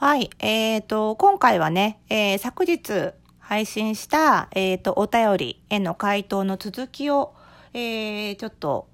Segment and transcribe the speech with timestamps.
[0.00, 0.30] はい。
[0.38, 7.34] えっ、と、今回はね、えー昨日配信した、えっ、と、お便りへの回答の続きを、
[7.74, 8.86] えーちょっと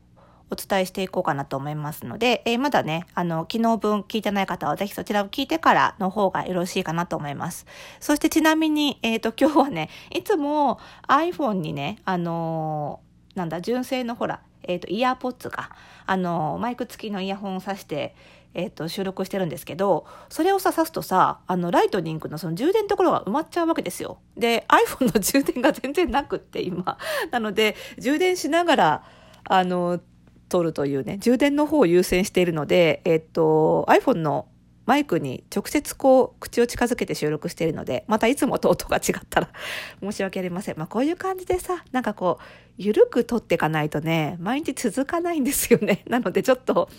[0.50, 7.66] お伝えしていこうかなと思いますので、えーまだね、あの、昨日分聞いてない方はぜひそちらを聞いてからの方がよろしいかなと思います。
[8.00, 15.68] そしてちなみに、えっ、と、今日はね、いつも iPhone にね、あのーなんだ、純正のほら、えっ、と、イヤーポッツが、
[16.06, 18.14] あのマイク付きのイヤホンを挿して、
[18.54, 24.18] えっ、と、収録してるんですけど、それをさ、刺すとさ、あの、ライトニングのその充電のところが埋まっちゃうわけですよ。
[24.36, 26.98] で、iPhone の充電が全然なくって、今。
[27.30, 29.04] なので、充電しながら、
[29.44, 30.00] あの、
[30.48, 34.46] 撮るというね、充電の方を優先しているので、えっ、と、iPhone の
[34.86, 39.50] マイクに直接こう、口を近づけて収録しているので、またいつもと音が違ったら
[40.02, 40.78] 申し訳ありません。
[40.78, 42.44] まあ、こういう感じでさ、なんかこう、
[42.76, 46.02] ゆるく撮っていかないとね、毎日続かないんですよね。
[46.08, 46.90] なのでちょっと、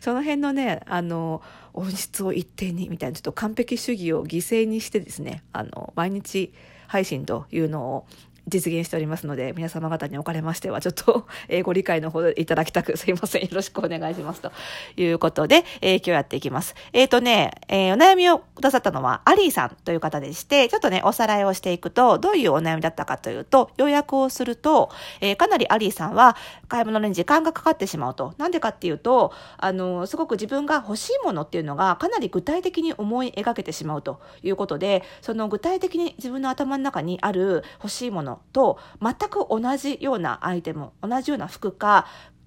[0.00, 6.52] その辺のね、あの、音質を一定にみたいな、ちょっと完璧主義を犠牲にしてですね、あの、毎日
[6.86, 8.06] 配信というのを
[8.46, 13.42] 実現しておりますので、皆様方におかれましては、ちょっと、 えーご理解のほどいただきたく、 すいません。
[13.42, 14.40] よろしくお願いします。
[14.42, 14.52] と
[14.96, 16.74] いうことで、えー今日やっていきます。
[16.92, 26.36] えっ、とね、えお悩みをくださったのは、アリーさんという方でして、ちょっとね、おさらいをしていくと、どういうお悩みだったかというと、要約をすると、えかなりアリーさんは、
[26.68, 28.34] 買い物に時間がかかってしまうと。
[28.36, 42.06] なんでかっていうと、あの、すごく自分が欲しいものっていうのが、かなり具体的に思い描けてしまうということで、その具体的に自分の頭の中にある欲しいものと、全く同じようなアイテム、同じような服か、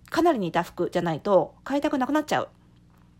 [0.10, 2.50] かなり似た服じゃないと買いたくなくなっちゃう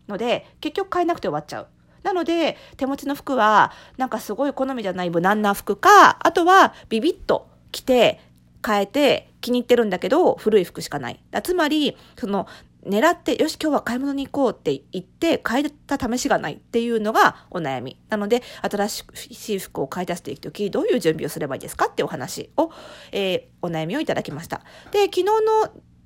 [0.08, 1.68] ので、結局買えなくて終わっちゃう。
[2.02, 8.20] なので、手持ちの服は、なんかすごい好みじゃない無難な服か、あとはビビッと着て、
[8.66, 11.22] 変えて気に入ってるんだけど、古い服しかない。
[11.30, 12.46] だつまり、その、
[12.86, 17.98] 狙って、よし、今日は買い物に行こうって言って、買えた試しがないっていうのがお悩み。
[18.08, 22.70] なので、新しい服を買い出していくとき、どういう準備をすればいいですかってお話を、
[23.12, 24.62] えーお悩みをいただきました。
[24.92, 25.32] で、昨日の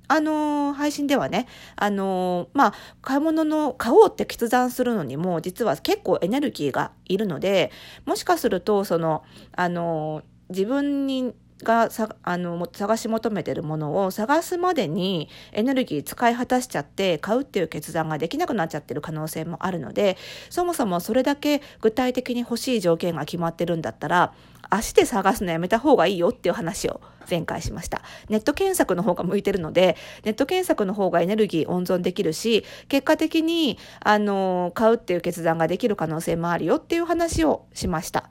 [0.07, 7.71] あのー配信ではね、あのーまあ、買い物の、買おうって決断するのにも、実は結構エネルギーがいるので、
[8.05, 9.23] もしかすると、その、
[9.55, 20.17] あのー自分に、がさあの探し求めてるものを探すまでにエネルギー使い果たしちゃって買うっていう決断ができなくなっちゃってる可能性もあるので
[20.49, 24.33] そもそもそれだけ具体的に欲しい条件が決まってるんだったら
[24.69, 28.01] 足で探すのやめた方がいいよっていう話を前回しました。
[28.29, 38.29] ネット検索の方が向いてるので、ネット検索の方がエネルギー温存できるし、結果的に、あの、買うっていう決断ができる可能性もあるよっていう話をしました。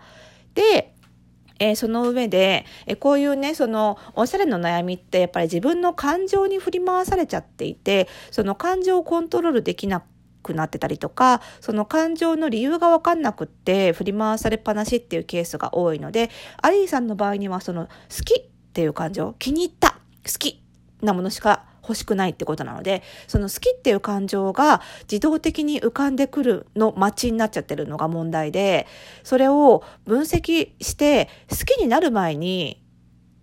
[0.54, 0.91] で、
[1.62, 10.02] えーその上で、えーこういうね、その、おしゃれの悩みって、やっぱり自分の感情に振り回されちゃっていて、その感情をコントロールできな
[10.42, 16.30] くなってたりとか、その感情の理由がわかんなくって、振り回されっぱなしっていうケースが多いので、
[16.60, 19.92] アリーさんの場合には、その、好きっていう感情、気に入った、
[20.26, 20.62] 好き
[21.00, 28.86] なものしか欲しくないってことなので、その好きっていう感情が自動的に浮かんでくるの待ちになっちゃってるのが問題で、
[29.24, 32.82] それを分析して好きになる前に、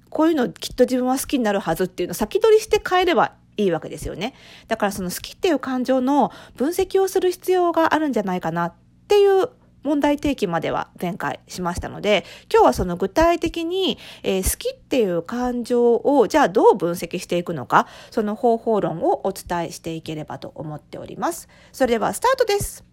[0.10, 4.34] こういうのきっと自分は好きになるはずっていうのを先取りして変えればいいわけですよね。
[4.68, 8.74] だからその好きっていう感情の分析をする必要があるんじゃないかなっ
[9.08, 9.50] ていう
[9.84, 21.48] 問題提起までは前回しましたので、今日はその具体的に、えー好きっていう感情をじゃあどう分析していくのか、その方法論をお伝えしていければと思っております。
[21.72, 22.84] それではスタートです。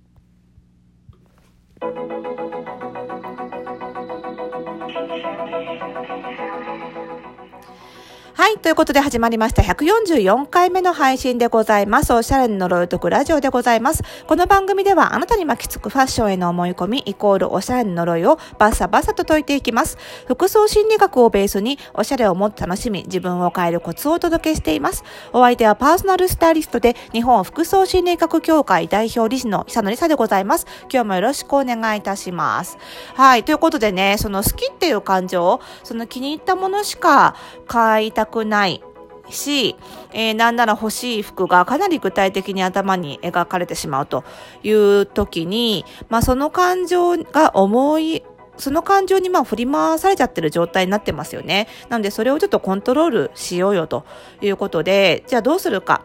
[8.63, 12.13] ということで始まりました144回目の配信でございます。
[12.13, 14.03] おしゃれの呪いを解くラジオでございます。
[14.27, 19.99] この番組ではあなたに巻きつくファッションへの思い込みイコールおしゃれの呪いをバッサバサと解いていきます。
[20.27, 25.05] 服装心理学をベースにおしゃれをもっと楽しみ、自分を変えるコツをお届けしています。
[25.33, 30.67] お相手はパーソナルスタイリストで日本服装心理学協会代表理事の久野里沙でございます。
[30.91, 32.79] 今日もよろしくお願いいたします。
[33.15, 33.45] はい。
[33.45, 37.37] ということでね、その好きっていう感情、その気に入ったものしか
[37.67, 38.83] 買いたくない。
[39.29, 39.77] し、
[40.13, 44.25] えーなんなら欲しい服がかなり具体的に頭に描かれてしまうと
[44.63, 48.23] いう時に、まあその感情が重い、
[48.57, 51.69] その感情にまあ振り回されちゃってる状態になってますよね。
[51.89, 54.05] なのでそれをちょっとコントロールしようよと
[54.41, 56.03] いうことで、じゃあどうするか。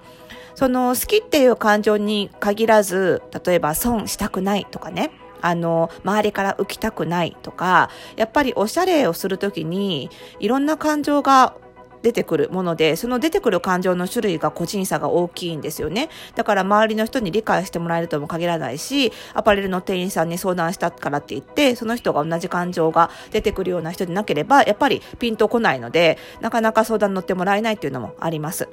[0.53, 5.11] その好きっていう感情に限らず、例えば損したくないとかね。
[5.41, 10.09] あの、周りから浮きたくないとか、やっぱりおしゃれをするときに、
[10.39, 11.55] いろんな感情が
[12.01, 16.09] 出てくるもので、その出てくる感情の種類が個人差が大きいんですよね。
[16.35, 28.69] だから周りの人に理解してもらえるとも限らないし、アパレルの店員さんに相談したからって言って、その人が同じ感情が出てくるような人でなければ、やっぱりピンとこないので、なかなか相談に乗ってもらえないっていうのもあります。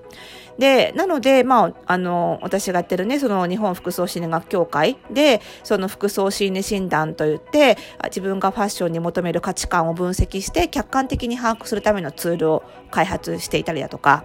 [0.59, 14.25] で、なので、まあ、あの、私がやってるね、その日本服装心理学協会で、その服装心理診断といって、自分がファッションに求める価値観を分析して、客観的に把握するためのツールを開発発していたりだとか、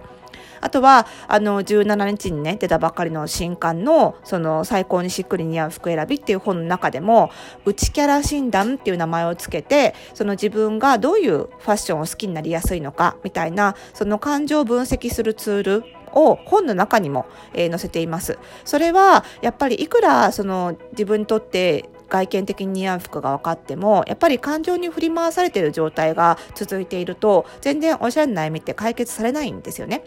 [0.64, 7.30] あとは、あの、17日にね、出たばっかりの新刊の、その、最高にしっくり似合う服選びっていう本の中でも、
[7.66, 18.38] 内キャラ診断っていう名前をつけて、その自分がどういうファッションを好きになりやすいのか、みたいな、その感情を分析するツールを本の中にも、えー、載せています。
[18.64, 30.04] それはやっぱりいくらその自分にとって外見的に似合う服が分かってもやっぱり感情に振り回されている状態が続いていると全然おしゃれな悩みって解決されないんですよね。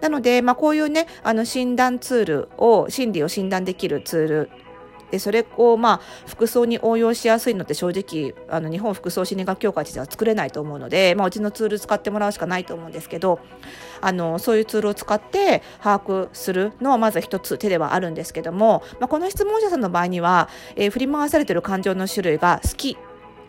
[0.00, 4.50] なので、まあ、こういうねあの診断ツールを心理を診断できるツール
[5.12, 13.38] でそれをまあ服装に応用しやすいのって正直あの日本服装心理学協会では作れないと思うので、まあ、うちのツール使ってもらうしかないと思うんですけど
[14.00, 22.96] あのそういうツールを使って把握するのはまず一つ手ではあるんですけども、まあ、この質問者さんの場合には、えー、振り回されてる感情の種類が好き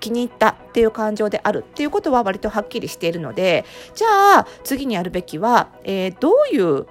[0.02, 3.64] 気に入ったっていう感情であるっていうことは割とはっきりしているので
[3.96, 6.88] じゃあ次にやるべきは、えー、どういう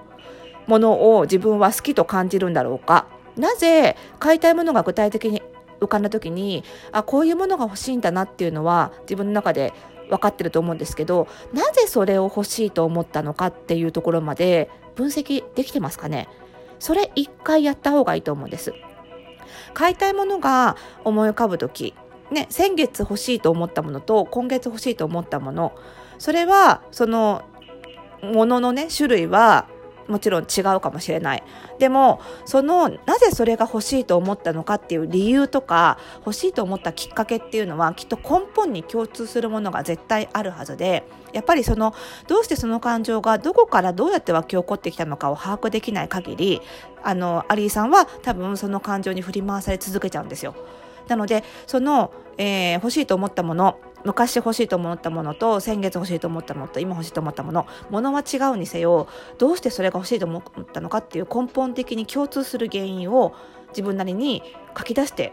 [0.67, 5.43] ものを自分は好きと感じるんだろうかなぜ買いたいものが具体的に
[5.81, 9.73] 浮かんだ時にあこういうものが欲しいんだなっていうのは自分の中で
[10.09, 16.29] 分かってると思うんですけどなぜそれを欲しいと思ったのかっていうところまで分析できてますかね？
[16.79, 18.75] それ一回やった方がいいと思うんです。
[19.75, 21.95] 買いたいものが思い浮かぶ時
[22.31, 25.73] ね先月欲しいと思ったものと今月欲しいと思ったもの
[26.19, 27.43] それはその
[28.23, 29.67] もののね種類は
[30.13, 31.43] もちろん違うかもしれない。
[31.79, 41.95] でも、その、なぜそれが欲しいと思ったのかっていう理由とか、欲しいと思ったきっかけっていうのは、きっと根本に共通するものが絶対あるはずで、やっぱりその、
[42.29, 46.61] どうしてその感情がどこからどうやって湧き起こってきたのかを把握できない限り、
[47.03, 50.55] あの、アリーさんは多分その感情に振り回され続けちゃうんですよ。
[51.09, 59.09] なので、その、えー、欲しいと思ったもの、昔欲しいと思ったものと先月欲しいと思ったものと今欲しいと思ったものものは違うにせよ
[59.39, 63.35] どうしてそれが欲しいと思ったのかっていう根本的に共通する原因を
[63.69, 64.43] 自分なりに
[64.77, 65.33] 書き出して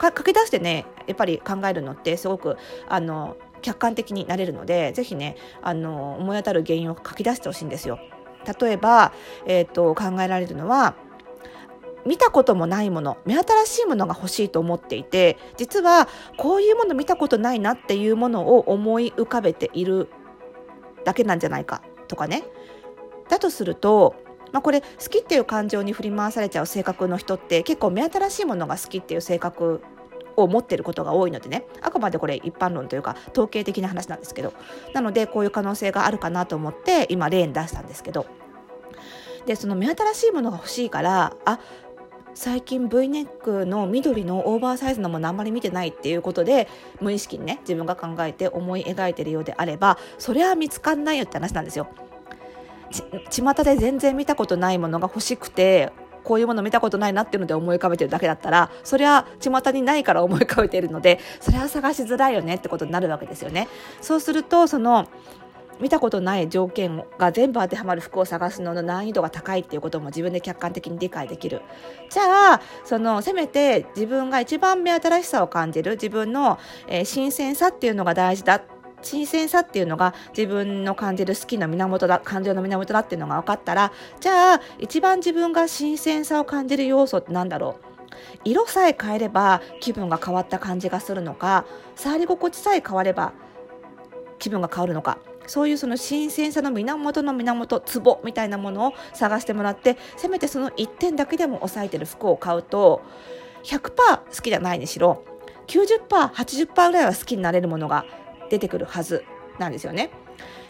[0.00, 2.56] 書き出してねやっぱり考えるのってすごく
[2.88, 7.98] あの客観的になれるのでぜひねあの思い当たる原因を書き出してほしいんですよ。
[8.60, 9.12] 例えば、
[9.46, 10.94] えーと考えられるのは
[12.08, 16.08] 見たこともないもの目新しいものが欲しいと思っていて実は
[16.38, 20.08] こういうもの見たことないなっていうものを思い浮かべている
[21.04, 22.44] だけなんじゃないかとかね。
[23.28, 24.14] だとすると、
[24.52, 29.82] まあ、これ好きっていう感情に振り回されちゃう性格の人って結構目新しいものが好きっていう性格
[30.36, 31.66] を持ってることが多いのでね。
[31.82, 34.54] あくまでこれ一般論というか統計的な話なんですけど。
[34.94, 38.24] なのでこういう可能性があるかなと思って今例に出したんですけど。
[39.48, 41.58] でその目新しいものが欲しいからあ
[42.38, 46.68] 最近 V ネックの緑のオーバーサイズのものあんまり見てないっていうことで
[47.00, 51.88] 無意識にね自分が考えて思い描いてるようであればそれは見つかんないよって話なんですよ。
[53.28, 55.90] ち巷で全然見たことないものが欲しくて
[56.22, 63.66] こういうもの見たことないなっていうので思い浮かべてるだけだったらそれは巷にないから思い浮かべてるのでそれは探しづらいよねってことになるわけですよね。
[64.00, 65.08] そうするとその
[65.80, 71.62] 見たことない条件が全部当てはまる服を探すのの難易度が高いっていうことも自分で客観的に理解できる。
[72.10, 76.58] じゃあ、その、せめて自分が一番目新しさを感じる、自分の、
[76.88, 78.62] えー、新鮮さっていうのが大事だ。
[79.00, 87.88] 新鮮さっていうのが自分の感じる好きな源だ、感情の源だっていうのが分かったら、じゃあ、一番自分が新鮮さを感じる要素って何だろう
[88.44, 93.32] 色さえ変えれば気分が変わった感じがするのか、触り心地さえ変われば
[94.38, 95.18] 気分が変わるのか。
[95.48, 103.02] そういうその新鮮さの源の源ツボみたいなものを探してもらってせめてその1点だけでも抑えてる服を買うと
[103.64, 105.24] 100%好きじゃないにしろ
[105.66, 108.04] 90%80% ぐらいは好きになれるものが
[108.50, 109.24] 出てくるはず
[109.58, 110.10] なんですよね。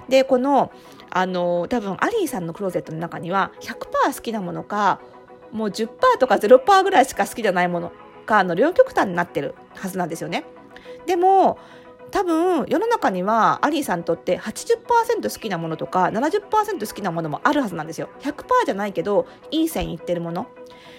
[0.09, 0.73] でこの
[1.11, 5.01] あの多分アリーさんのクローゼットの中には100%好きなものか
[5.53, 7.93] もう10%とか0%ぐらいしか好きじゃないもの
[8.27, 10.45] かの両極端になってるはずなんですよね。
[11.07, 11.59] でも
[12.11, 18.09] 多分世の中にはアリーさんにとって80%好きなものとか70%好きなものもあるはずなんですよ。
[18.21, 20.47] 100%じゃないけどいい線いってるもの。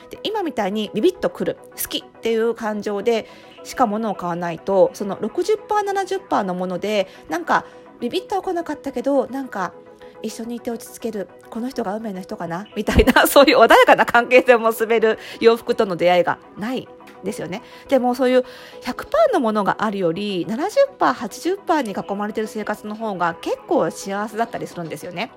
[0.09, 3.27] で今みたいにビビッとくる好きっていう感情で
[3.63, 7.65] しか物を買わないとその 60%70% のものでなんか
[7.99, 9.73] ビビッとは来なかったけどなんか
[10.21, 16.87] 一緒にいて落ち着けるこの人が運命の人かなみたいな そういう穏やかな関係性を結べる洋服との出会いがない。
[17.23, 18.45] ですよねでもそういう
[18.81, 25.31] 100%のものがあるより 70%80% に囲まれてる生活の方が結構幸せだったりするんですよね。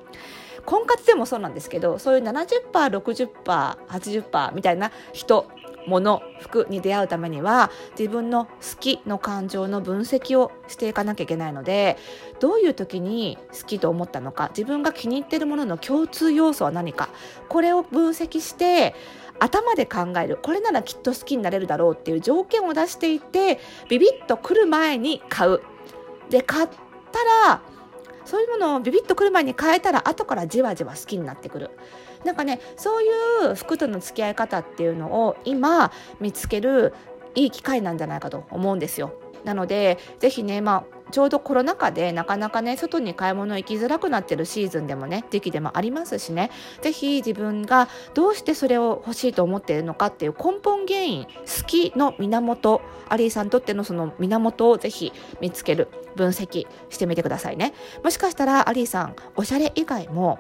[0.64, 5.44] 婚活でもそうなんですけどそういう 70%60%80% みたいな人
[5.86, 11.96] 物服に出会うためには自分の好きの感情の分析をしていかなきゃいけないので
[12.40, 17.08] どういう時に好きと思ったのか自分が気に入っているものの共通要素は何か
[17.48, 18.94] これを分析して
[19.42, 20.38] 頭で考える。
[20.40, 23.58] これならきっと好きになれるだろうっていう条件を出していて
[23.88, 25.60] ビビッと来る前に買う。
[26.30, 27.60] で買ったら
[28.24, 31.70] そういうものをビビッと来る前に変えたら後からじわじわ好きになってくる。
[32.24, 33.06] なんかねそうい
[33.50, 36.94] う服との付き合い方っていうのを今見つける
[37.34, 39.12] いい機会なんじゃないかと思うんですよ。
[39.44, 57.72] なのでぜひね、まあ、ちょうどコロナ禍でなかなかね外に買い物行きづらくなってるシーズンでもね時期でもありますしねぜひ自分がどうしてそれを欲しいと思っているのかっていう根本原因好きの源アリーさんにとってのその源をぜひ見つける分析してみてくださいね。
[58.04, 60.38] もしかしたらアリーさんおしゃれ以外も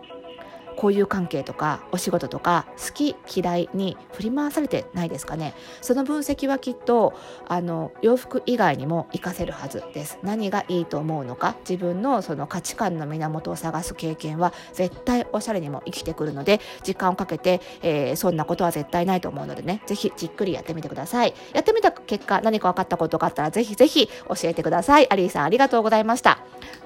[0.82, 5.54] 交友関係とかお仕事とか好き嫌いに振り回されてないですかね。
[5.80, 7.14] その分析はきっと
[7.46, 10.18] あの洋服以外にも活かせるはずです。
[10.22, 19.82] 何がいいと思うのか自分のその価値観の源を探す経験は絶対おしゃれにも生きてくるので時間をかけて、えー、そんなことは絶対ないと思うのでね。
[19.86, 21.34] ぜひじっくりやってみてください。
[21.52, 26.38] やってみた結果何か分かったことがあったらぜひぜひ教えてくださいアリーさんありがとうございました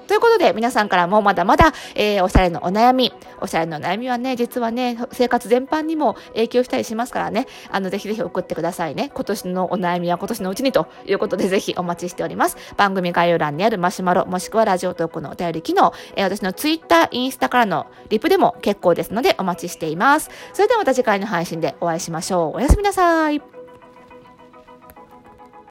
[0.07, 9.11] ということで皆さんからもまだまだ、えー、おしゃれのお悩みおしゃれの悩みはね、実はね、生活全般にも影響したりしますからね、あの、ぜひぜひ送ってくださいね。
[9.13, 12.57] 今年のお悩みは今年のうちにということで、ぜひお待ちしております。
[12.77, 20.29] 番組概要欄にあるマシュマロ、もしくはラジオトークのお便り機能、えー、私のツイッター、インスタからのリプでも結構ですのでお待ちしています。
[20.53, 22.57] それではまた次回の配信でお会いしましょう。
[22.57, 23.56] おやすみなさい。